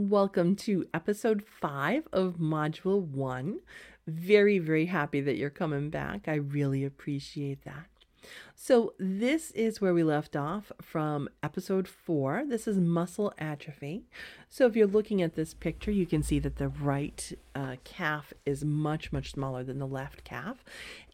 Welcome 0.00 0.54
to 0.58 0.86
episode 0.94 1.42
five 1.42 2.06
of 2.12 2.34
module 2.34 3.02
one. 3.02 3.58
Very, 4.06 4.60
very 4.60 4.86
happy 4.86 5.20
that 5.22 5.36
you're 5.36 5.50
coming 5.50 5.90
back. 5.90 6.28
I 6.28 6.34
really 6.34 6.84
appreciate 6.84 7.64
that. 7.64 7.88
So, 8.54 8.94
this 8.98 9.52
is 9.52 9.80
where 9.80 9.94
we 9.94 10.02
left 10.02 10.34
off 10.34 10.72
from 10.82 11.28
episode 11.42 11.86
four. 11.86 12.44
This 12.46 12.66
is 12.66 12.76
muscle 12.76 13.32
atrophy. 13.38 14.06
So, 14.48 14.66
if 14.66 14.74
you're 14.74 14.86
looking 14.86 15.22
at 15.22 15.34
this 15.34 15.54
picture, 15.54 15.90
you 15.90 16.06
can 16.06 16.22
see 16.22 16.38
that 16.40 16.56
the 16.56 16.68
right 16.68 17.32
uh, 17.54 17.76
calf 17.84 18.32
is 18.44 18.64
much, 18.64 19.12
much 19.12 19.32
smaller 19.32 19.62
than 19.62 19.78
the 19.78 19.86
left 19.86 20.24
calf. 20.24 20.64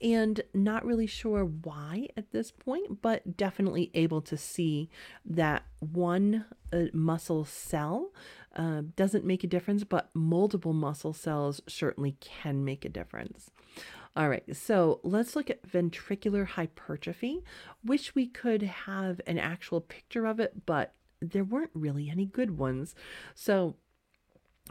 And 0.01 0.41
not 0.55 0.85
really 0.85 1.07
sure 1.07 1.45
why 1.45 2.09
at 2.17 2.32
this 2.32 2.51
point, 2.51 3.03
but 3.03 3.36
definitely 3.36 3.91
able 3.95 4.23
to 4.23 4.36
see 4.36 4.89
that 5.25 5.64
one 5.81 6.46
uh, 6.73 6.85
muscle 6.93 7.45
cell 7.45 8.11
uh, 8.57 8.82
doesn't 8.96 9.25
make 9.25 9.45
a 9.45 9.49
difference, 9.49 9.85
but 9.85 10.11
multiple 10.14 10.73
muscle 10.73 11.13
cells 11.13 11.61
certainly 11.67 12.17
can 12.21 12.64
make 12.64 12.85
a 12.85 12.89
difference. 12.89 13.50
All 14.17 14.29
right, 14.29 14.45
so 14.54 15.00
let's 15.03 15.35
look 15.35 15.50
at 15.50 15.68
ventricular 15.68 16.46
hypertrophy. 16.46 17.43
Wish 17.85 18.14
we 18.14 18.27
could 18.27 18.63
have 18.63 19.21
an 19.27 19.39
actual 19.39 19.81
picture 19.81 20.25
of 20.25 20.39
it, 20.39 20.67
but 20.67 20.95
there 21.21 21.43
weren't 21.43 21.71
really 21.75 22.09
any 22.09 22.27
good 22.27 22.57
ones. 22.57 22.95
So 23.35 23.75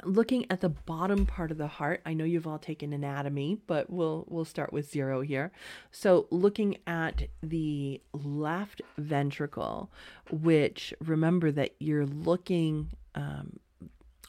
looking 0.04 0.46
at 0.50 0.62
the 0.62 0.70
bottom 0.70 1.26
part 1.26 1.52
of 1.52 1.58
the 1.60 1.68
heart 1.68 2.02
i 2.04 2.14
know 2.14 2.24
you've 2.24 2.48
all 2.48 2.58
taken 2.58 2.94
anatomy 2.94 3.60
but 3.68 3.92
we'll 3.92 4.26
we'll 4.28 4.44
start 4.44 4.74
with 4.74 4.90
zero 4.90 5.22
here 5.22 5.52
so 5.92 6.26
looking 6.32 6.76
at 6.88 7.28
the 7.44 8.02
left 8.12 8.82
ventricle 8.98 9.92
which 10.32 10.96
remember 11.00 11.52
that 11.52 11.76
you're 11.80 12.08
looking 12.08 12.90
um, 13.14 13.60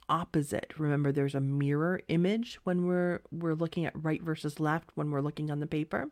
opposite. 0.09 0.73
Remember 0.79 1.13
there's 1.13 1.35
a 1.35 1.41
mirror 1.41 2.01
image 2.09 2.59
when 2.65 2.87
we're 2.87 3.21
we're 3.31 3.55
looking 3.55 3.87
at 3.87 3.93
right 4.03 4.23
versus 4.23 4.61
left 4.61 4.91
when 4.95 5.11
we're 5.11 5.21
looking 5.21 5.51
on 5.51 5.61
the 5.61 5.67
paper. 5.67 6.09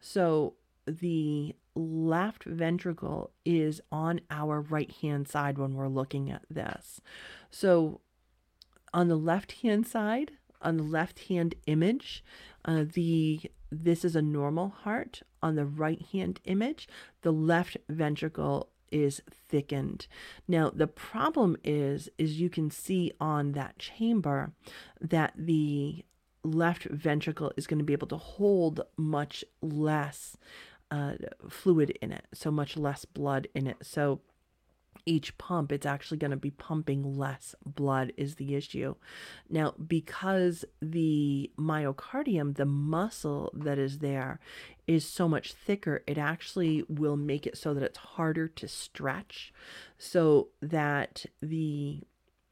So 0.00 0.54
the 0.86 1.54
left 1.74 2.44
ventricle 2.44 3.30
is 3.44 3.80
on 3.90 4.20
our 4.30 4.60
right 4.60 4.92
hand 5.02 5.28
side 5.28 5.58
when 5.58 5.74
we're 5.74 5.88
looking 5.88 6.30
at 6.30 6.42
this. 6.50 7.00
So 7.50 8.00
on 8.92 9.08
the 9.08 9.16
left 9.16 9.52
hand 9.62 9.86
side, 9.86 10.32
on 10.62 10.76
the 10.76 10.82
left 10.82 11.28
hand 11.28 11.54
image, 11.66 12.24
uh, 12.64 12.84
the 12.92 13.40
this 13.70 14.04
is 14.04 14.14
a 14.14 14.22
normal 14.22 14.68
heart. 14.68 15.22
On 15.42 15.56
the 15.56 15.66
right 15.66 16.00
hand 16.12 16.40
image, 16.44 16.88
the 17.22 17.32
left 17.32 17.76
ventricle 17.88 18.70
is 18.90 19.22
thickened. 19.48 20.06
Now 20.48 20.70
the 20.70 20.86
problem 20.86 21.56
is 21.64 22.08
is 22.18 22.40
you 22.40 22.50
can 22.50 22.70
see 22.70 23.12
on 23.20 23.52
that 23.52 23.78
chamber 23.78 24.52
that 25.00 25.32
the 25.36 26.04
left 26.42 26.84
ventricle 26.84 27.52
is 27.56 27.66
going 27.66 27.78
to 27.78 27.84
be 27.84 27.94
able 27.94 28.08
to 28.08 28.16
hold 28.16 28.82
much 28.96 29.44
less 29.62 30.36
uh, 30.90 31.14
fluid 31.48 31.90
in 32.02 32.12
it, 32.12 32.26
so 32.32 32.50
much 32.50 32.76
less 32.76 33.04
blood 33.04 33.48
in 33.54 33.66
it. 33.66 33.78
So 33.82 34.20
each 35.06 35.36
pump, 35.38 35.72
it's 35.72 35.86
actually 35.86 36.18
going 36.18 36.30
to 36.30 36.36
be 36.36 36.50
pumping 36.50 37.16
less 37.16 37.54
blood, 37.64 38.12
is 38.16 38.36
the 38.36 38.54
issue. 38.54 38.94
Now, 39.48 39.72
because 39.72 40.64
the 40.80 41.50
myocardium, 41.58 42.56
the 42.56 42.64
muscle 42.64 43.50
that 43.54 43.78
is 43.78 43.98
there, 43.98 44.40
is 44.86 45.04
so 45.04 45.28
much 45.28 45.52
thicker, 45.52 46.02
it 46.06 46.18
actually 46.18 46.84
will 46.88 47.16
make 47.16 47.46
it 47.46 47.56
so 47.56 47.74
that 47.74 47.82
it's 47.82 47.98
harder 47.98 48.48
to 48.48 48.68
stretch, 48.68 49.52
so 49.98 50.48
that 50.60 51.26
the 51.40 52.02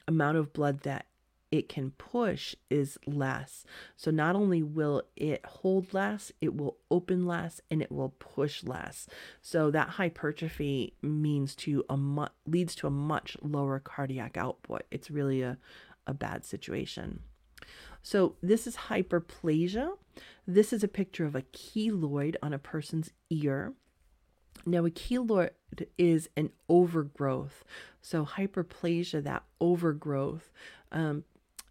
amount 0.08 0.36
of 0.36 0.52
blood 0.52 0.80
that 0.80 1.06
it 1.52 1.68
can 1.68 1.90
push 1.92 2.56
is 2.70 2.98
less. 3.06 3.64
So 3.96 4.10
not 4.10 4.34
only 4.34 4.62
will 4.62 5.02
it 5.14 5.44
hold 5.44 5.92
less, 5.92 6.32
it 6.40 6.56
will 6.56 6.78
open 6.90 7.26
less 7.26 7.60
and 7.70 7.82
it 7.82 7.92
will 7.92 8.14
push 8.18 8.64
less. 8.64 9.06
So 9.42 9.70
that 9.70 9.90
hypertrophy 9.90 10.94
means 11.02 11.54
to 11.56 11.84
a 11.90 11.96
mu- 11.96 12.26
leads 12.46 12.74
to 12.76 12.86
a 12.86 12.90
much 12.90 13.36
lower 13.42 13.78
cardiac 13.78 14.38
output. 14.38 14.84
It's 14.90 15.10
really 15.10 15.42
a, 15.42 15.58
a 16.06 16.14
bad 16.14 16.46
situation. 16.46 17.20
So 18.02 18.36
this 18.42 18.66
is 18.66 18.76
hyperplasia. 18.88 19.92
This 20.46 20.72
is 20.72 20.82
a 20.82 20.88
picture 20.88 21.26
of 21.26 21.36
a 21.36 21.42
keloid 21.42 22.36
on 22.42 22.54
a 22.54 22.58
person's 22.58 23.10
ear. 23.28 23.74
Now, 24.64 24.84
a 24.86 24.90
keloid 24.90 25.50
is 25.98 26.28
an 26.36 26.50
overgrowth. 26.68 27.64
So, 28.00 28.24
hyperplasia, 28.24 29.22
that 29.24 29.44
overgrowth, 29.60 30.50
um, 30.92 31.24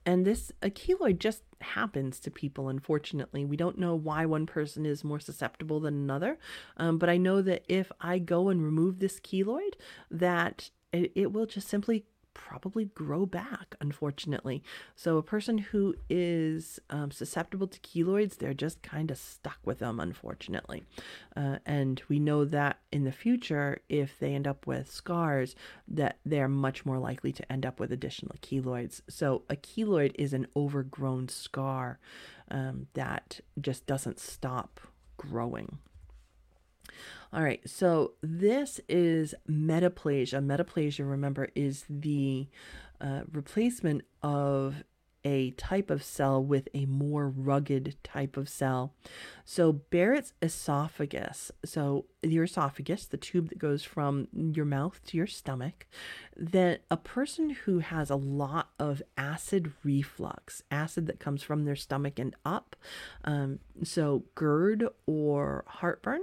and 0.06 0.26
this 0.26 0.52
a 0.62 0.70
keloid 0.70 1.20
just 1.20 1.44
happens 1.62 2.20
to 2.22 2.32
people, 2.32 2.70
unfortunately. 2.70 3.46
We 3.46 3.58
don't 3.58 3.78
know 3.78 3.96
why 3.96 4.26
one 4.26 4.46
person 4.46 4.86
is 4.86 5.04
more 5.04 5.20
susceptible 5.20 5.80
than 5.80 5.94
another. 5.94 6.38
Um, 6.78 6.98
but 6.98 7.10
I 7.10 7.18
know 7.18 7.42
that 7.42 7.64
if 7.68 7.92
I 8.02 8.20
go 8.20 8.50
and 8.50 8.64
remove 8.64 9.00
this 9.00 9.20
keloid, 9.20 9.74
that 10.10 10.72
it, 10.92 11.12
it 11.16 11.32
will 11.32 11.46
just 11.46 11.68
simply 11.68 12.06
probably 12.34 12.86
grow 12.86 13.25
back, 13.25 13.75
unfortunately. 13.80 14.64
So, 14.96 15.18
a 15.18 15.24
person 15.24 15.58
who 15.58 15.96
is 16.09 16.80
um, 16.90 17.12
susceptible 17.12 17.68
to 17.68 17.80
keloids, 17.80 18.38
they're 18.38 18.53
just 18.53 18.81
kind 18.81 19.12
of 19.12 19.18
stuck 19.18 19.59
with 19.66 19.80
them, 19.80 20.00
unfortunately. 20.00 20.84
Uh, 21.36 21.58
and 21.66 22.02
we 22.08 22.20
know 22.20 22.46
that 22.46 22.80
in 22.91 23.03
the 23.03 23.12
future, 23.12 23.81
if 23.90 24.18
they 24.20 24.34
end 24.34 24.47
up 24.47 24.68
with 24.68 24.91
scars, 24.91 25.56
that 25.88 26.18
they're 26.25 26.47
much 26.47 26.86
more 26.86 27.00
likely 27.00 27.31
to 27.31 27.52
end 27.52 27.66
up 27.66 27.80
with 27.80 27.91
additional 27.91 28.36
keloids. 28.41 29.02
So, 29.09 29.44
a 29.50 29.56
keloid 29.56 30.14
is 30.16 30.34
an 30.34 30.47
overgrown 30.56 31.30
scar 31.30 32.00
um, 32.50 32.88
that 32.94 33.40
just 33.59 33.86
doesn't 33.86 34.20
stop 34.20 34.80
growing. 35.18 35.80
All 37.34 37.44
right, 37.44 37.62
so 37.66 38.13
this 38.22 38.79
is 38.90 39.34
metaplasia. 39.50 40.44
Metaplasia, 40.46 41.09
remember, 41.09 41.50
is 41.56 41.85
the 41.90 42.47
uh, 43.00 43.22
replacement 43.31 44.03
of 44.22 44.84
a 45.24 45.52
type 45.52 45.90
of 45.90 46.03
cell 46.03 46.44
with 46.44 46.68
a 46.74 46.85
more 46.85 47.29
rugged 47.29 47.96
type 48.03 48.38
of 48.38 48.50
cell. 48.50 48.94
So, 49.46 49.72
Barrett's 49.72 50.34
esophagus, 50.41 51.52
so 51.63 52.06
your 52.24 52.46
esophagus, 52.46 53.06
the 53.06 53.18
tube 53.18 53.50
that 53.50 53.59
goes 53.59 53.84
from 53.84 54.28
your 54.34 54.66
mouth 54.66 55.00
to 55.08 55.18
your 55.18 55.28
stomach, 55.28 55.88
then 56.35 56.79
a 56.90 56.97
person 56.97 57.52
who 57.52 57.79
has 57.79 58.09
a 58.09 58.16
lot 58.16 58.69
of 58.79 59.02
acid 59.18 59.73
reflux, 59.84 60.63
acid 60.72 61.08
that 61.08 61.19
comes 61.19 61.44
from 61.44 61.66
their 61.66 61.75
stomach 61.75 62.18
and 62.18 62.35
up, 62.46 62.75
um, 63.23 63.59
so 63.84 64.23
GERD 64.35 64.88
or 65.06 65.63
heartburn, 65.68 66.22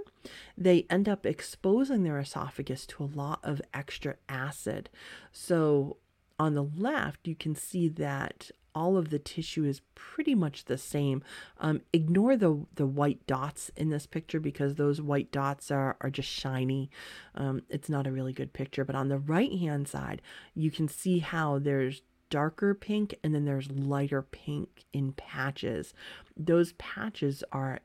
they 0.56 0.86
end 0.88 1.08
up 1.08 1.26
exposing 1.26 2.02
their 2.02 2.18
esophagus 2.18 2.86
to 2.86 3.04
a 3.04 3.12
lot 3.14 3.40
of 3.42 3.62
extra 3.72 4.16
acid. 4.28 4.90
So, 5.32 5.98
on 6.38 6.54
the 6.54 6.62
left, 6.62 7.26
you 7.26 7.34
can 7.34 7.56
see 7.56 7.88
that 7.88 8.50
all 8.74 8.96
of 8.96 9.10
the 9.10 9.18
tissue 9.18 9.64
is 9.64 9.80
pretty 9.96 10.36
much 10.36 10.66
the 10.66 10.78
same. 10.78 11.22
Um, 11.58 11.80
ignore 11.92 12.36
the, 12.36 12.64
the 12.76 12.86
white 12.86 13.26
dots 13.26 13.72
in 13.76 13.90
this 13.90 14.06
picture 14.06 14.38
because 14.38 14.76
those 14.76 15.00
white 15.02 15.32
dots 15.32 15.72
are, 15.72 15.96
are 16.00 16.10
just 16.10 16.28
shiny. 16.28 16.88
Um, 17.34 17.62
it's 17.68 17.88
not 17.88 18.06
a 18.06 18.12
really 18.12 18.32
good 18.32 18.52
picture. 18.52 18.84
But 18.84 18.94
on 18.94 19.08
the 19.08 19.18
right 19.18 19.52
hand 19.52 19.88
side, 19.88 20.22
you 20.54 20.70
can 20.70 20.86
see 20.86 21.18
how 21.18 21.58
there's 21.58 22.02
darker 22.30 22.72
pink 22.74 23.14
and 23.24 23.34
then 23.34 23.44
there's 23.44 23.70
lighter 23.70 24.22
pink 24.22 24.84
in 24.92 25.12
patches. 25.12 25.92
Those 26.36 26.72
patches 26.74 27.42
are 27.50 27.80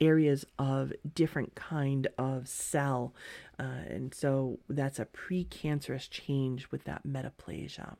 areas 0.00 0.44
of 0.58 0.92
different 1.14 1.54
kind 1.54 2.08
of 2.18 2.48
cell 2.48 3.14
uh, 3.58 3.84
and 3.88 4.14
so 4.14 4.58
that's 4.68 4.98
a 4.98 5.04
precancerous 5.06 6.08
change 6.08 6.70
with 6.70 6.84
that 6.84 7.06
metaplasia 7.06 7.96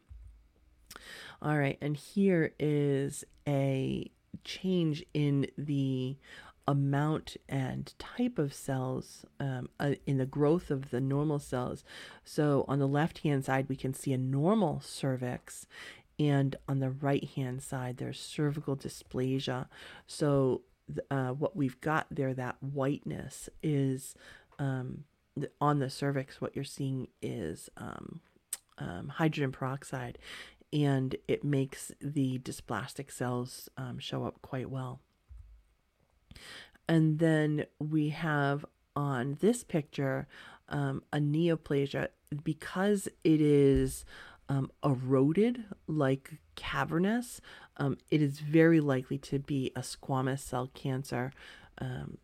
all 1.43 1.57
right, 1.57 1.79
and 1.81 1.97
here 1.97 2.53
is 2.59 3.25
a 3.49 4.11
change 4.45 5.05
in 5.15 5.47
the 5.57 6.17
amount 6.69 7.37
and 7.49 7.95
type 7.99 8.39
of 8.39 8.53
cells 8.55 9.25
um, 9.41 9.69
uh, 9.81 9.95
in 10.07 10.19
the 10.19 10.27
growth 10.27 10.71
of 10.71 10.91
the 10.91 11.01
normal 11.01 11.39
cells. 11.39 11.83
So 12.25 12.65
on 12.69 12.79
the 12.79 12.87
left 12.87 13.21
hand 13.21 13.45
side, 13.45 13.69
we 13.69 13.77
can 13.77 13.95
see 13.95 14.13
a 14.13 14.19
normal 14.19 14.81
cervix, 14.85 15.67
and 16.19 16.57
on 16.69 16.81
the 16.81 16.91
right 16.91 17.25
hand 17.25 17.63
side, 17.63 17.97
there's 17.97 18.21
cervical 18.21 18.77
dysplasia. 18.77 19.67
So 20.07 20.61
uh, 21.11 21.31
what 21.31 21.57
we've 21.57 21.81
got 21.81 22.07
there, 22.11 22.35
that 22.35 22.57
whiteness, 22.63 23.49
is 23.63 24.15
um, 24.59 25.05
on 25.61 25.79
the 25.79 25.91
cervix. 25.91 26.41
What 26.41 26.55
you're 26.55 26.65
seeing 26.65 27.09
is 27.23 27.69
um, 27.77 28.21
um, 28.79 29.09
hydrogen 29.09 29.53
peroxide, 29.53 30.19
and 30.73 31.17
it 31.29 31.45
makes 31.45 31.93
the 32.01 32.39
dysplastic 32.39 33.11
cells 33.11 33.69
um, 33.77 33.99
show 33.99 34.25
up 34.25 34.41
quite 34.43 34.71
well. 34.71 35.01
And 36.89 37.19
then 37.19 37.67
we 37.79 38.09
have 38.09 38.65
on 38.97 39.39
this 39.41 39.63
picture 39.63 40.27
um, 40.69 41.03
a 41.13 41.19
neoplasia 41.19 42.09
because 42.45 43.09
it 43.25 43.41
is 43.41 44.05
um, 44.49 44.71
eroded, 44.85 45.65
like 45.87 46.35
cavernous, 46.61 47.41
um, 47.79 47.97
it 48.11 48.21
is 48.21 48.39
very 48.39 48.81
likely 48.81 49.17
to 49.19 49.39
be 49.39 49.73
a 49.75 49.81
squamous 49.81 50.41
cell 50.41 50.71
cancer. 50.75 51.33
Um, 51.79 52.19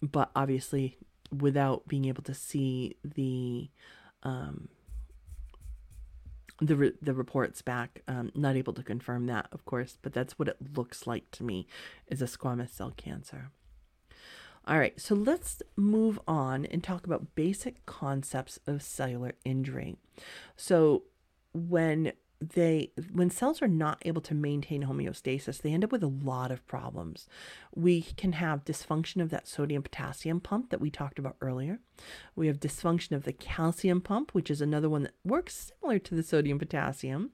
but 0.00 0.30
obviously, 0.34 0.96
without 1.30 1.86
being 1.86 2.06
able 2.06 2.22
to 2.22 2.34
see 2.34 2.96
the 3.04 3.68
um, 4.22 4.68
the 6.60 6.76
re- 6.76 6.98
the 7.02 7.12
reports 7.12 7.60
back, 7.62 8.00
um, 8.08 8.32
not 8.34 8.56
able 8.56 8.72
to 8.72 8.82
confirm 8.82 9.26
that, 9.26 9.48
of 9.52 9.64
course, 9.66 9.98
but 10.00 10.14
that's 10.14 10.38
what 10.38 10.48
it 10.48 10.56
looks 10.74 11.06
like 11.06 11.30
to 11.32 11.44
me 11.44 11.66
is 12.06 12.22
a 12.22 12.26
squamous 12.26 12.70
cell 12.70 12.92
cancer. 12.96 13.50
All 14.66 14.78
right, 14.78 14.98
so 14.98 15.14
let's 15.14 15.62
move 15.76 16.18
on 16.26 16.64
and 16.64 16.82
talk 16.82 17.04
about 17.04 17.34
basic 17.34 17.84
concepts 17.84 18.58
of 18.66 18.80
cellular 18.80 19.34
injury. 19.44 19.96
So 20.56 21.02
when 21.52 22.12
they 22.40 22.90
when 23.12 23.30
cells 23.30 23.62
are 23.62 23.68
not 23.68 24.02
able 24.04 24.20
to 24.20 24.34
maintain 24.34 24.84
homeostasis 24.84 25.62
they 25.62 25.72
end 25.72 25.84
up 25.84 25.92
with 25.92 26.02
a 26.02 26.08
lot 26.08 26.50
of 26.50 26.66
problems. 26.66 27.26
We 27.74 28.02
can 28.02 28.32
have 28.32 28.64
dysfunction 28.64 29.22
of 29.22 29.30
that 29.30 29.48
sodium 29.48 29.82
potassium 29.82 30.40
pump 30.40 30.70
that 30.70 30.80
we 30.80 30.90
talked 30.90 31.18
about 31.18 31.36
earlier. 31.40 31.80
We 32.36 32.46
have 32.48 32.60
dysfunction 32.60 33.12
of 33.12 33.24
the 33.24 33.32
calcium 33.32 34.00
pump 34.00 34.34
which 34.34 34.50
is 34.50 34.60
another 34.60 34.88
one 34.88 35.04
that 35.04 35.14
works 35.24 35.72
similar 35.80 35.98
to 36.00 36.14
the 36.14 36.22
sodium 36.22 36.58
potassium. 36.58 37.30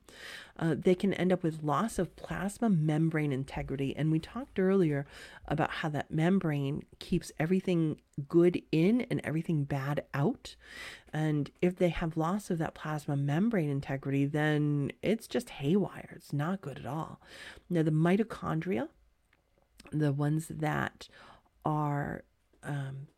Uh, 0.58 0.74
they 0.78 0.94
can 0.94 1.14
end 1.14 1.32
up 1.32 1.42
with 1.42 1.62
loss 1.62 1.98
of 1.98 2.14
plasma 2.16 2.68
membrane 2.68 3.32
integrity 3.32 3.96
and 3.96 4.12
we 4.12 4.18
talked 4.18 4.58
earlier 4.58 5.06
about 5.48 5.70
how 5.70 5.88
that 5.88 6.10
membrane 6.10 6.84
keeps 6.98 7.32
everything 7.38 7.98
good 8.28 8.62
in 8.70 9.02
and 9.10 9.20
everything 9.24 9.64
bad 9.64 10.04
out 10.12 10.56
and 11.12 11.50
if 11.60 11.76
they 11.76 11.88
have 11.88 12.16
loss 12.16 12.50
of 12.50 12.58
that 12.58 12.74
plasma 12.74 13.16
membrane 13.16 13.68
integrity, 13.68 14.26
then 14.26 14.92
it's 15.02 15.26
just 15.26 15.50
haywire. 15.50 16.12
It's 16.16 16.32
not 16.32 16.60
good 16.60 16.78
at 16.78 16.86
all. 16.86 17.20
Now, 17.68 17.82
the 17.82 17.90
mitochondria, 17.90 18.88
the 19.90 20.12
ones 20.12 20.46
that 20.48 21.08
are 21.64 22.22
um, 22.62 23.08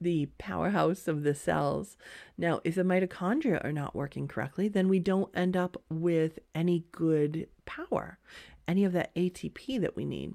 the 0.00 0.26
powerhouse 0.38 1.08
of 1.08 1.24
the 1.24 1.34
cells. 1.34 1.96
Now, 2.36 2.60
if 2.64 2.74
the 2.74 2.82
mitochondria 2.82 3.62
are 3.64 3.72
not 3.72 3.94
working 3.94 4.28
correctly, 4.28 4.68
then 4.68 4.88
we 4.88 4.98
don't 4.98 5.30
end 5.36 5.56
up 5.56 5.82
with 5.90 6.38
any 6.54 6.84
good 6.92 7.48
power, 7.66 8.18
any 8.66 8.84
of 8.84 8.92
that 8.92 9.14
ATP 9.14 9.80
that 9.80 9.96
we 9.96 10.04
need 10.04 10.34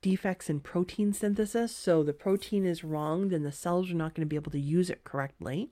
defects 0.00 0.48
in 0.48 0.60
protein 0.60 1.12
synthesis. 1.12 1.74
So 1.74 2.02
the 2.02 2.12
protein 2.12 2.64
is 2.64 2.84
wrong, 2.84 3.28
then 3.28 3.42
the 3.42 3.52
cells 3.52 3.90
are 3.90 3.94
not 3.94 4.14
going 4.14 4.26
to 4.26 4.28
be 4.28 4.36
able 4.36 4.52
to 4.52 4.60
use 4.60 4.90
it 4.90 5.04
correctly. 5.04 5.70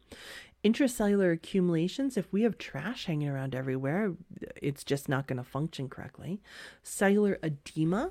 Intracellular 0.64 1.32
accumulations, 1.32 2.17
if 2.17 2.32
we 2.32 2.43
have 2.43 2.58
trash 2.58 3.06
hanging 3.06 3.28
around 3.28 3.55
everywhere, 3.55 4.14
it's 4.61 4.82
just 4.82 5.08
not 5.08 5.26
going 5.28 5.37
to 5.37 5.44
function 5.44 5.88
correctly. 5.88 6.40
Cellular 6.82 7.38
edema, 7.43 8.11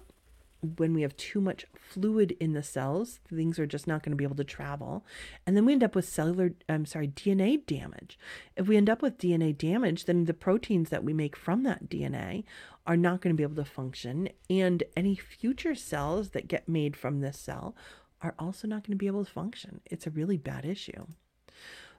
when 0.77 0.93
we 0.93 1.01
have 1.01 1.15
too 1.17 1.41
much 1.41 1.65
fluid 1.75 2.35
in 2.39 2.53
the 2.53 2.63
cells, 2.63 3.19
things 3.29 3.59
are 3.59 3.65
just 3.65 3.87
not 3.87 4.03
going 4.03 4.11
to 4.11 4.17
be 4.17 4.23
able 4.23 4.35
to 4.35 4.43
travel. 4.43 5.05
And 5.45 5.55
then 5.55 5.65
we 5.65 5.73
end 5.73 5.83
up 5.83 5.95
with 5.95 6.07
cellular, 6.07 6.51
I'm 6.67 6.85
sorry, 6.85 7.07
DNA 7.07 7.65
damage. 7.65 8.17
If 8.55 8.67
we 8.67 8.77
end 8.77 8.89
up 8.89 9.01
with 9.01 9.17
DNA 9.17 9.57
damage, 9.57 10.05
then 10.05 10.25
the 10.25 10.33
proteins 10.33 10.89
that 10.89 11.03
we 11.03 11.13
make 11.13 11.35
from 11.35 11.63
that 11.63 11.89
DNA 11.89 12.43
are 12.85 12.97
not 12.97 13.21
going 13.21 13.33
to 13.33 13.37
be 13.37 13.43
able 13.43 13.63
to 13.63 13.69
function. 13.69 14.29
And 14.49 14.83
any 14.95 15.15
future 15.15 15.75
cells 15.75 16.29
that 16.29 16.47
get 16.47 16.69
made 16.69 16.95
from 16.95 17.21
this 17.21 17.39
cell 17.39 17.75
are 18.21 18.35
also 18.39 18.67
not 18.67 18.83
going 18.83 18.97
to 18.97 19.01
be 19.01 19.07
able 19.07 19.25
to 19.25 19.31
function. 19.31 19.81
It's 19.85 20.07
a 20.07 20.11
really 20.11 20.37
bad 20.37 20.65
issue. 20.65 21.05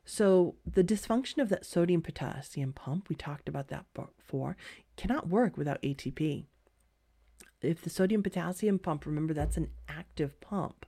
So, 0.08 0.54
the 0.64 0.84
dysfunction 0.84 1.42
of 1.42 1.48
that 1.48 1.66
sodium 1.66 2.00
potassium 2.00 2.72
pump, 2.72 3.08
we 3.08 3.16
talked 3.16 3.48
about 3.48 3.66
that 3.68 3.86
before, 3.92 4.56
cannot 4.96 5.28
work 5.28 5.56
without 5.56 5.82
ATP. 5.82 6.44
If 7.62 7.82
the 7.82 7.90
sodium 7.90 8.22
potassium 8.22 8.78
pump, 8.78 9.06
remember 9.06 9.34
that's 9.34 9.56
an 9.56 9.70
active 9.88 10.40
pump, 10.40 10.86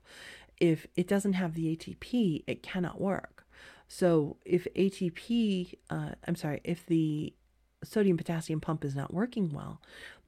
if 0.61 0.87
it 0.97 1.09
doesn't 1.09 1.35
have 1.35 1.55
the 1.55 1.77
ATP, 1.77 2.45
it 2.47 2.63
cannot 2.63 3.01
work. 3.01 3.47
So, 3.87 4.37
if 4.45 4.67
ATP, 4.75 5.75
uh, 5.89 6.11
I'm 6.27 6.37
sorry, 6.37 6.61
if 6.63 6.85
the 6.85 7.33
sodium 7.83 8.17
potassium 8.17 8.61
pump 8.61 8.85
is 8.85 8.95
not 8.95 9.15
working 9.15 9.51
well, 9.51 9.81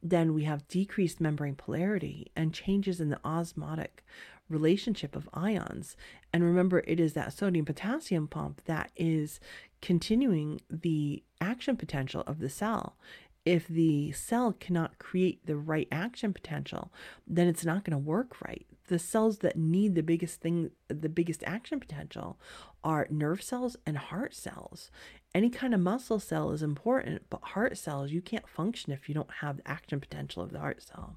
then 0.03 0.33
we 0.33 0.45
have 0.45 0.69
decreased 0.69 1.21
membrane 1.21 1.57
polarity 1.57 2.31
and 2.35 2.55
changes 2.55 3.01
in 3.01 3.11
the 3.11 3.21
osmotic 3.25 4.03
relationship 4.49 5.15
of 5.15 5.29
ions. 5.33 5.97
And 6.33 6.45
remember, 6.45 6.83
it 6.87 6.99
is 7.01 7.13
that 7.15 7.33
sodium 7.33 7.65
potassium 7.65 8.29
pump 8.29 8.63
that 8.65 8.91
is 8.97 9.41
continuing 9.81 10.61
the 10.69 11.23
action 11.41 11.77
potential 11.77 12.23
of 12.27 12.39
the 12.41 12.51
cell. 12.51 12.97
If 13.45 13.67
the 13.69 14.13
cell 14.13 14.53
cannot 14.53 14.99
create 14.99 15.47
the 15.47 15.57
right 15.57 15.89
action 15.91 16.33
potential, 16.33 16.93
then 17.27 17.49
it's 17.49 17.65
not 17.65 17.85
going 17.85 17.93
to 17.93 17.99
work 17.99 18.41
right. 18.43 18.67
The 18.89 18.99
cells 18.99 19.39
that 19.39 19.57
need 19.57 19.95
the 19.95 20.03
biggest 20.03 20.41
thing, 20.41 20.71
the 20.89 21.09
biggest 21.09 21.43
action 21.47 21.81
potential 21.81 22.39
are 22.85 23.07
nerve 23.11 23.43
cells 23.43 23.77
and 23.87 23.97
heart 23.97 24.35
cells 24.35 24.91
any 25.35 25.51
kind 25.51 25.75
of 25.75 25.81
muscle 25.81 26.19
cell 26.19 26.51
is 26.51 26.63
important, 26.63 27.23
but 27.31 27.43
heart 27.43 27.79
cells, 27.79 28.11
you 28.11 28.21
can't 28.21 28.49
function 28.49 28.93
if 28.93 29.09
you 29.09 29.15
don't 29.15 29.31
have 29.41 29.59
the 29.59 29.69
action 29.69 30.01
potential 30.01 30.43
of 30.43 30.51
the 30.51 30.59
heart 30.59 30.83
cell. 30.83 31.17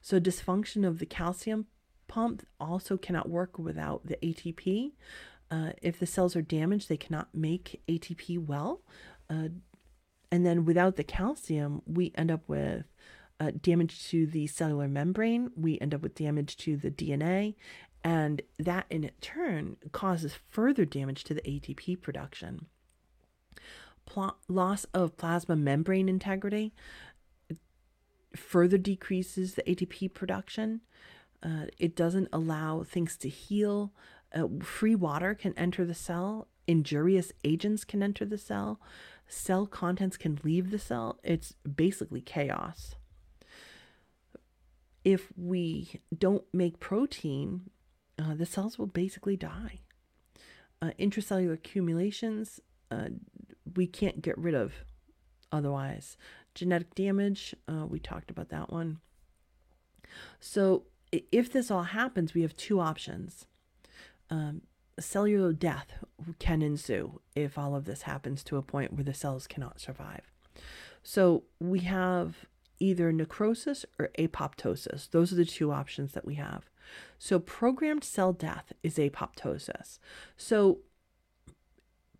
So, 0.00 0.20
dysfunction 0.20 0.86
of 0.86 0.98
the 0.98 1.06
calcium 1.06 1.66
pump 2.08 2.46
also 2.60 2.96
cannot 2.96 3.28
work 3.28 3.58
without 3.58 4.06
the 4.06 4.16
ATP. 4.16 4.92
Uh, 5.50 5.70
if 5.82 5.98
the 5.98 6.06
cells 6.06 6.36
are 6.36 6.42
damaged, 6.42 6.88
they 6.88 6.96
cannot 6.96 7.34
make 7.34 7.82
ATP 7.88 8.44
well. 8.44 8.82
Uh, 9.28 9.48
and 10.32 10.44
then 10.44 10.64
without 10.64 10.96
the 10.96 11.04
calcium, 11.04 11.82
we 11.86 12.10
end 12.16 12.32
up 12.32 12.42
with 12.48 12.86
uh, 13.38 13.52
damage 13.60 14.08
to 14.08 14.26
the 14.26 14.48
cellular 14.48 14.88
membrane, 14.88 15.50
we 15.56 15.78
end 15.78 15.94
up 15.94 16.02
with 16.02 16.16
damage 16.16 16.56
to 16.56 16.76
the 16.76 16.90
DNA, 16.90 17.54
and 18.02 18.42
that 18.58 18.86
in 18.90 19.08
turn 19.20 19.76
causes 19.92 20.34
further 20.48 20.84
damage 20.84 21.22
to 21.24 21.34
the 21.34 21.42
ATP 21.42 22.00
production 22.00 22.66
pl- 24.06 24.36
loss 24.48 24.84
of 24.92 25.16
plasma 25.16 25.56
membrane 25.56 26.08
integrity 26.08 26.72
further 28.34 28.78
decreases 28.78 29.54
the 29.54 29.62
ATP 29.62 30.14
production. 30.14 30.80
Uh, 31.42 31.66
it 31.78 31.94
doesn't 31.94 32.28
allow 32.32 32.82
things 32.82 33.16
to 33.18 33.28
heal. 33.28 33.92
Uh, 34.34 34.44
free 34.62 34.94
water 34.94 35.34
can 35.34 35.56
enter 35.58 35.84
the 35.84 35.94
cell. 35.94 36.48
Injurious 36.66 37.32
agents 37.44 37.84
can 37.84 38.02
enter 38.02 38.24
the 38.24 38.38
cell. 38.38 38.80
Cell 39.32 39.66
contents 39.66 40.18
can 40.18 40.38
leave 40.44 40.70
the 40.70 40.78
cell. 40.78 41.18
It's 41.24 41.54
basically 41.62 42.20
chaos. 42.20 42.96
If 45.04 45.32
we 45.38 46.00
don't 46.16 46.44
make 46.52 46.78
protein, 46.80 47.62
uh, 48.18 48.34
the 48.34 48.44
cells 48.44 48.78
will 48.78 48.86
basically 48.86 49.38
die. 49.38 49.80
Uh, 50.82 50.90
intracellular 50.98 51.54
accumulations 51.54 52.60
uh, 52.90 53.08
we 53.74 53.86
can't 53.86 54.20
get 54.20 54.36
rid 54.36 54.54
of 54.54 54.74
otherwise. 55.50 56.18
Genetic 56.54 56.94
damage, 56.94 57.54
uh, 57.66 57.86
we 57.86 57.98
talked 57.98 58.30
about 58.30 58.50
that 58.50 58.70
one. 58.70 58.98
So, 60.40 60.84
if 61.10 61.50
this 61.50 61.70
all 61.70 61.84
happens, 61.84 62.34
we 62.34 62.42
have 62.42 62.54
two 62.54 62.80
options. 62.80 63.46
Um, 64.28 64.60
cellular 65.02 65.52
death 65.52 66.04
can 66.38 66.62
ensue 66.62 67.20
if 67.34 67.58
all 67.58 67.74
of 67.74 67.84
this 67.84 68.02
happens 68.02 68.42
to 68.44 68.56
a 68.56 68.62
point 68.62 68.92
where 68.92 69.04
the 69.04 69.14
cells 69.14 69.46
cannot 69.46 69.80
survive. 69.80 70.32
So, 71.02 71.44
we 71.58 71.80
have 71.80 72.46
either 72.78 73.12
necrosis 73.12 73.84
or 73.98 74.10
apoptosis. 74.18 75.10
Those 75.10 75.32
are 75.32 75.36
the 75.36 75.44
two 75.44 75.72
options 75.72 76.12
that 76.12 76.24
we 76.24 76.34
have. 76.34 76.68
So, 77.18 77.38
programmed 77.38 78.04
cell 78.04 78.32
death 78.32 78.72
is 78.82 78.96
apoptosis. 78.96 79.98
So, 80.36 80.78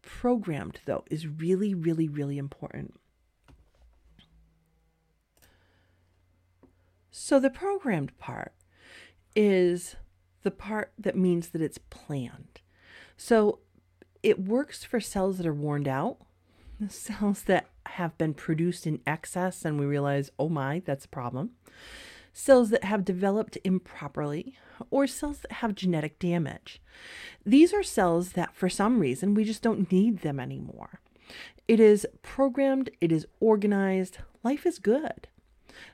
programmed, 0.02 0.80
though, 0.84 1.04
is 1.10 1.26
really, 1.26 1.74
really, 1.74 2.08
really 2.08 2.38
important. 2.38 2.94
So, 7.10 7.38
the 7.38 7.50
programmed 7.50 8.16
part 8.18 8.52
is 9.36 9.96
the 10.42 10.50
part 10.50 10.92
that 10.98 11.16
means 11.16 11.50
that 11.50 11.62
it's 11.62 11.78
planned. 11.78 12.61
So, 13.24 13.60
it 14.24 14.40
works 14.40 14.82
for 14.82 14.98
cells 14.98 15.38
that 15.38 15.46
are 15.46 15.54
worn 15.54 15.86
out, 15.86 16.16
cells 16.88 17.42
that 17.42 17.68
have 17.86 18.18
been 18.18 18.34
produced 18.34 18.84
in 18.84 19.00
excess, 19.06 19.64
and 19.64 19.78
we 19.78 19.86
realize, 19.86 20.32
oh 20.40 20.48
my, 20.48 20.82
that's 20.84 21.04
a 21.04 21.08
problem 21.08 21.52
cells 22.32 22.70
that 22.70 22.82
have 22.82 23.04
developed 23.04 23.58
improperly, 23.62 24.56
or 24.90 25.06
cells 25.06 25.38
that 25.40 25.52
have 25.52 25.76
genetic 25.76 26.18
damage. 26.18 26.82
These 27.46 27.72
are 27.72 27.84
cells 27.84 28.32
that, 28.32 28.56
for 28.56 28.68
some 28.68 28.98
reason, 28.98 29.34
we 29.34 29.44
just 29.44 29.62
don't 29.62 29.92
need 29.92 30.22
them 30.22 30.40
anymore. 30.40 31.00
It 31.68 31.78
is 31.78 32.08
programmed, 32.22 32.90
it 33.00 33.12
is 33.12 33.26
organized, 33.38 34.18
life 34.42 34.66
is 34.66 34.80
good. 34.80 35.28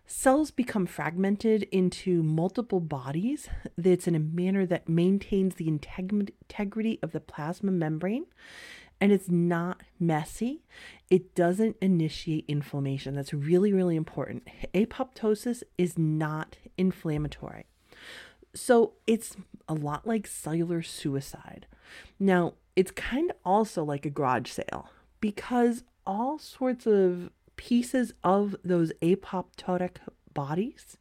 Cells 0.07 0.51
become 0.51 0.87
fragmented 0.87 1.65
into 1.65 2.23
multiple 2.23 2.81
bodies 2.81 3.49
that's 3.77 4.07
in 4.07 4.15
a 4.15 4.21
manner 4.21 4.67
that 4.67 4.89
maintains 4.89 5.57
the 5.57 5.69
integrity 5.69 6.99
of 7.03 7.13
the 7.13 7.21
plasma 7.21 7.71
membrane 7.71 8.27
and 9.01 9.13
it's 9.13 9.29
not 9.29 9.83
messy. 10.01 10.63
It 11.11 11.35
doesn't 11.35 11.77
initiate 11.81 12.45
inflammation. 12.49 13.15
That's 13.15 13.33
really, 13.33 13.73
really 13.73 13.97
important. 13.97 14.49
Apoptosis 14.75 15.63
is 15.77 15.97
not 15.97 16.57
inflammatory. 16.77 17.67
So 18.55 18.95
it's 19.07 19.37
a 19.69 19.75
lot 19.75 20.07
like 20.07 20.27
cellular 20.27 20.83
suicide. 20.83 21.67
Now, 22.19 22.55
it's 22.75 22.91
kind 22.91 23.31
of 23.31 23.37
also 23.45 23.85
like 23.85 24.05
a 24.05 24.11
garage 24.11 24.51
sale 24.51 24.91
because 25.21 25.85
all 26.07 26.39
sorts 26.39 26.87
of 26.87 27.31
pieces 27.59 28.15
of 28.25 28.57
those 28.65 28.93
apoptotic 29.03 29.97
bodies 30.33 30.97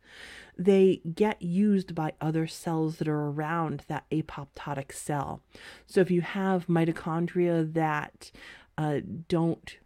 they 0.58 1.02
get 1.14 1.42
used 1.42 1.94
by 1.94 2.14
other 2.20 2.48
cells 2.48 2.98
that 2.98 3.08
are 3.08 3.30
around 3.30 3.84
that 3.88 4.10
apoptotic 4.10 4.92
cell. 4.92 5.42
So 5.86 6.02
if 6.02 6.10
you 6.10 6.22
have 6.22 6.68
mitochondria 6.68 7.74
that 7.74 8.32
uh, 8.78 9.02
don't 9.28 9.78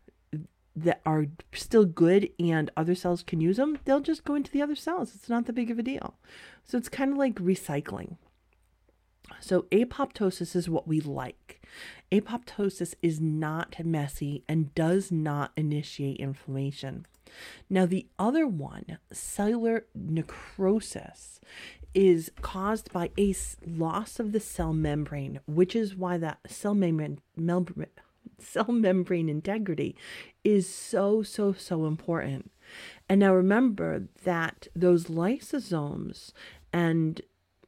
that 0.73 1.01
are 1.05 1.25
still 1.53 1.83
good 1.83 2.29
and 2.39 2.71
other 2.77 2.95
cells 2.95 3.23
can 3.23 3.41
use 3.41 3.57
them, 3.57 3.77
they'll 3.83 3.99
just 3.99 4.23
go 4.23 4.35
into 4.35 4.51
the 4.51 4.61
other 4.61 4.75
cells. 4.75 5.13
It's 5.13 5.27
not 5.27 5.45
that 5.45 5.53
big 5.53 5.69
of 5.69 5.77
a 5.77 5.83
deal. 5.83 6.15
So 6.63 6.77
it's 6.77 6.87
kind 6.87 7.11
of 7.11 7.17
like 7.17 7.35
recycling. 7.35 8.15
So 9.39 9.63
apoptosis 9.71 10.55
is 10.55 10.69
what 10.69 10.87
we 10.87 10.99
like. 10.99 11.65
Apoptosis 12.11 12.95
is 13.01 13.19
not 13.19 13.75
messy 13.83 14.43
and 14.47 14.73
does 14.75 15.11
not 15.11 15.51
initiate 15.55 16.17
inflammation. 16.17 17.05
Now, 17.69 17.85
the 17.85 18.07
other 18.19 18.45
one, 18.45 18.97
cellular 19.13 19.85
necrosis, 19.95 21.39
is 21.93 22.31
caused 22.41 22.91
by 22.91 23.11
a 23.17 23.33
loss 23.65 24.19
of 24.19 24.31
the 24.31 24.39
cell 24.39 24.73
membrane, 24.73 25.39
which 25.45 25.75
is 25.75 25.95
why 25.95 26.17
that 26.17 26.39
cell 26.47 26.73
membrane, 26.73 27.19
membrane 27.35 27.87
cell 28.39 28.71
membrane 28.71 29.29
integrity 29.29 29.95
is 30.43 30.67
so, 30.67 31.21
so, 31.21 31.53
so 31.53 31.85
important. 31.85 32.51
And 33.07 33.19
now 33.19 33.33
remember 33.33 34.07
that 34.23 34.67
those 34.75 35.05
lysosomes 35.05 36.31
and 36.73 37.21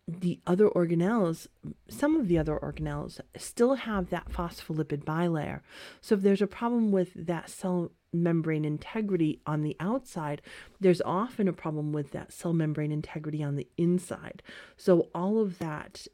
the 0.07 0.39
other 0.45 0.67
organelles, 0.69 1.47
some 1.87 2.15
of 2.15 2.27
the 2.27 2.37
other 2.37 2.59
organelles 2.61 3.21
still 3.37 3.75
have 3.75 4.09
that 4.09 4.29
phospholipid 4.29 5.05
bilayer. 5.05 5.61
So 6.01 6.15
if 6.15 6.21
there's 6.21 6.41
a 6.41 6.47
problem 6.47 6.91
with 6.91 7.13
that 7.15 7.49
cell 7.49 7.91
membrane 8.11 8.65
integrity 8.65 9.39
on 9.45 9.61
the 9.61 9.75
outside, 9.79 10.41
there's 10.79 11.01
often 11.01 11.47
a 11.47 11.53
problem 11.53 11.93
with 11.93 12.11
that 12.11 12.33
cell 12.33 12.53
membrane 12.53 12.91
integrity 12.91 13.41
on 13.41 13.55
the 13.55 13.67
inside. 13.77 14.43
So 14.77 15.09
all 15.15 15.39
of 15.39 15.59
that 15.59 16.07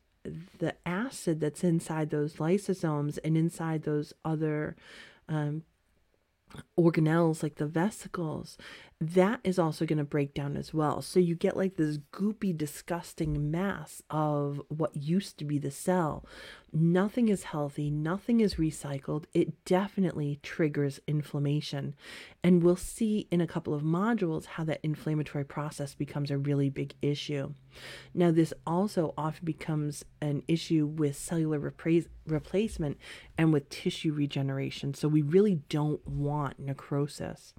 the 0.60 0.76
acid 0.86 1.40
that's 1.40 1.64
inside 1.64 2.10
those 2.10 2.36
lysosomes 2.36 3.18
and 3.24 3.38
inside 3.38 3.84
those 3.84 4.14
other 4.26 4.76
um, 5.28 5.64
organelles 6.78 7.44
like 7.44 7.56
the 7.56 7.68
vesicles 7.68 8.58
that 9.02 9.40
is 9.46 9.58
also 9.58 9.86
going 9.86 9.98
to 9.98 10.04
break 10.04 10.34
down 10.34 10.58
as 10.58 10.74
well. 10.74 11.02
So 11.02 11.20
you 11.20 11.36
get 11.36 11.56
like 11.56 11.78
this 11.78 12.00
goopy, 12.12 12.56
disgusting 12.58 13.50
mass 13.50 14.02
of 14.10 14.62
what 14.68 14.96
used 14.96 15.38
to 15.40 15.46
be 15.46 15.58
the 15.58 15.72
cell. 15.72 16.26
Nothing 16.72 17.30
is 17.30 17.44
healthy, 17.44 17.90
nothing 17.90 18.42
is 18.42 18.56
recycled. 18.56 19.26
It 19.34 19.66
definitely 19.66 20.40
triggers 20.44 21.00
inflammation. 21.08 21.96
And 22.44 22.64
we'll 22.64 22.76
see 22.76 23.28
in 23.32 23.42
a 23.42 23.48
couple 23.48 23.74
of 23.74 23.82
modules 23.82 24.46
how 24.46 24.64
that 24.66 24.80
inflammatory 24.84 25.44
process 25.44 25.96
becomes 25.96 26.32
a 26.32 26.38
really 26.38 26.70
big 26.70 26.94
issue. 27.02 27.54
Now, 28.14 28.32
this 28.32 28.54
also 28.66 29.14
often 29.18 29.46
becomes 29.46 30.06
an 30.22 30.44
issue 30.48 30.86
with 30.86 31.16
cellular 31.16 31.60
repra- 31.60 32.08
replacement 32.26 32.98
and 33.38 33.52
with 33.52 33.70
tissue 33.70 34.14
regeneration. 34.14 34.94
So 34.94 35.08
we 35.08 35.22
really 35.22 35.56
don't 35.70 36.06
want 36.08 36.60
necrosis. 36.60 37.54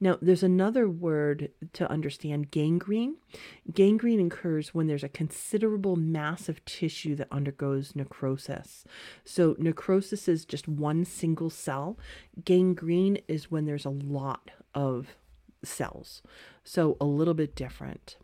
Now, 0.00 0.18
there's 0.20 0.42
another 0.42 0.88
word 0.88 1.50
to 1.74 1.90
understand 1.90 2.50
gangrene. 2.50 3.16
Gangrene 3.72 4.26
occurs 4.26 4.74
when 4.74 4.86
there's 4.86 5.04
a 5.04 5.08
considerable 5.08 5.96
mass 5.96 6.48
of 6.48 6.64
tissue 6.64 7.14
that 7.16 7.28
undergoes 7.30 7.94
necrosis. 8.48 8.84
So, 9.24 9.56
necrosis 9.58 10.28
is 10.28 10.44
just 10.44 10.68
one 10.68 11.04
single 11.04 11.50
cell, 11.50 11.98
gangrene 12.44 13.18
is 13.28 13.50
when 13.50 13.66
there's 13.66 13.84
a 13.84 13.90
lot 13.90 14.50
of 14.74 15.16
cells. 15.64 16.22
So, 16.64 16.96
a 17.00 17.04
little 17.04 17.34
bit 17.34 17.54
different 17.54 18.16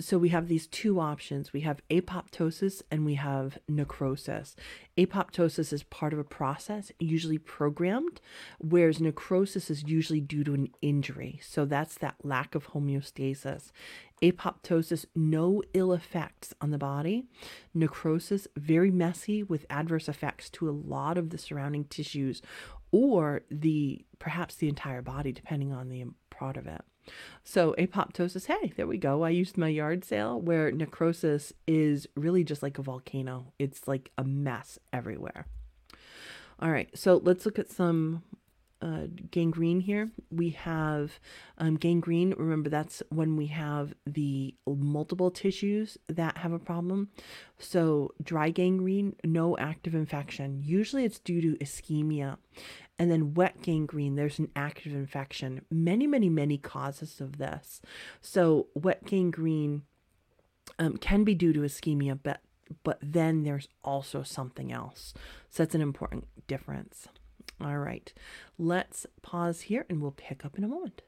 so 0.00 0.18
we 0.18 0.30
have 0.30 0.48
these 0.48 0.66
two 0.66 0.98
options. 0.98 1.52
We 1.52 1.60
have 1.60 1.80
apoptosis 1.88 2.82
and 2.90 3.04
we 3.04 3.14
have 3.14 3.58
necrosis. 3.68 4.56
Apoptosis 4.98 5.72
is 5.72 5.84
part 5.84 6.12
of 6.12 6.18
a 6.18 6.24
process 6.24 6.90
usually 6.98 7.38
programmed 7.38 8.20
whereas 8.58 9.00
necrosis 9.00 9.70
is 9.70 9.84
usually 9.84 10.20
due 10.20 10.42
to 10.44 10.54
an 10.54 10.68
injury. 10.82 11.38
So 11.42 11.64
that's 11.64 11.96
that 11.98 12.16
lack 12.24 12.56
of 12.56 12.68
homeostasis. 12.68 13.70
Apoptosis 14.20 15.06
no 15.14 15.62
ill 15.74 15.92
effects 15.92 16.54
on 16.60 16.70
the 16.70 16.78
body. 16.78 17.24
Necrosis 17.72 18.48
very 18.56 18.90
messy 18.90 19.44
with 19.44 19.66
adverse 19.70 20.08
effects 20.08 20.50
to 20.50 20.68
a 20.68 20.72
lot 20.72 21.16
of 21.16 21.30
the 21.30 21.38
surrounding 21.38 21.84
tissues 21.84 22.42
or 22.90 23.42
the 23.48 24.04
perhaps 24.18 24.56
the 24.56 24.68
entire 24.68 25.02
body 25.02 25.30
depending 25.30 25.72
on 25.72 25.88
the 25.88 26.04
part 26.30 26.56
of 26.56 26.66
it 26.66 26.82
so 27.42 27.74
apoptosis, 27.78 28.46
hey, 28.46 28.72
there 28.76 28.86
we 28.86 28.98
go. 28.98 29.22
I 29.22 29.30
used 29.30 29.58
my 29.58 29.68
yard 29.68 30.04
sale 30.04 30.40
where 30.40 30.70
necrosis 30.70 31.52
is 31.66 32.06
really 32.16 32.44
just 32.44 32.62
like 32.62 32.78
a 32.78 32.82
volcano. 32.82 33.52
It's 33.58 33.86
like 33.86 34.10
a 34.16 34.24
mess 34.24 34.78
everywhere. 34.92 35.46
All 36.60 36.70
right, 36.70 36.88
so 36.96 37.20
let's 37.22 37.44
look 37.44 37.58
at 37.58 37.70
some 37.70 38.22
uh, 38.84 39.06
gangrene 39.30 39.80
here. 39.80 40.10
We 40.30 40.50
have 40.50 41.18
um, 41.56 41.76
gangrene. 41.76 42.34
Remember, 42.36 42.68
that's 42.68 43.02
when 43.08 43.36
we 43.36 43.46
have 43.46 43.94
the 44.06 44.54
multiple 44.66 45.30
tissues 45.30 45.96
that 46.08 46.36
have 46.38 46.52
a 46.52 46.58
problem. 46.58 47.08
So, 47.58 48.12
dry 48.22 48.50
gangrene, 48.50 49.16
no 49.24 49.56
active 49.56 49.94
infection. 49.94 50.62
Usually, 50.62 51.04
it's 51.04 51.18
due 51.18 51.40
to 51.40 51.64
ischemia. 51.64 52.36
And 52.98 53.10
then 53.10 53.34
wet 53.34 53.60
gangrene, 53.60 54.14
there's 54.14 54.38
an 54.38 54.50
active 54.54 54.92
infection. 54.92 55.64
Many, 55.70 56.06
many, 56.06 56.28
many 56.28 56.58
causes 56.58 57.20
of 57.20 57.38
this. 57.38 57.80
So, 58.20 58.68
wet 58.74 59.04
gangrene 59.04 59.82
um, 60.78 60.96
can 60.96 61.24
be 61.24 61.34
due 61.34 61.52
to 61.52 61.60
ischemia, 61.60 62.18
but 62.22 62.40
but 62.82 62.98
then 63.02 63.42
there's 63.42 63.68
also 63.82 64.22
something 64.22 64.72
else. 64.72 65.12
So 65.50 65.62
that's 65.62 65.74
an 65.74 65.80
important 65.80 66.26
difference. 66.46 67.08
All 67.60 67.78
right, 67.78 68.12
let's 68.58 69.06
pause 69.22 69.62
here 69.62 69.86
and 69.88 70.00
we'll 70.00 70.10
pick 70.10 70.44
up 70.44 70.58
in 70.58 70.64
a 70.64 70.68
moment. 70.68 71.02